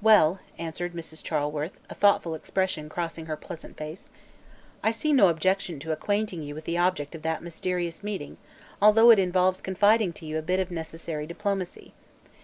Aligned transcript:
"Well," 0.00 0.38
answered 0.58 0.92
Mrs. 0.92 1.24
Charleworth, 1.24 1.80
a 1.90 1.94
thoughtful 1.96 2.36
expression 2.36 2.88
crossing 2.88 3.26
her 3.26 3.36
pleasant 3.36 3.76
face, 3.76 4.08
"I 4.80 4.92
see 4.92 5.12
no 5.12 5.26
objection 5.26 5.80
to 5.80 5.90
acquainting 5.90 6.44
you 6.44 6.54
with 6.54 6.66
the 6.66 6.78
object 6.78 7.16
of 7.16 7.22
that 7.22 7.42
mysterious 7.42 8.04
meeting, 8.04 8.36
although 8.80 9.10
it 9.10 9.18
involves 9.18 9.60
confiding 9.60 10.12
to 10.12 10.24
you 10.24 10.38
a 10.38 10.40
bit 10.42 10.60
of 10.60 10.70
necessary 10.70 11.26
diplomacy. 11.26 11.94